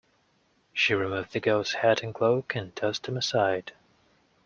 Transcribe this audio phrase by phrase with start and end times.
[0.73, 3.73] She removed the girl's hat and cloak and tossed them aside.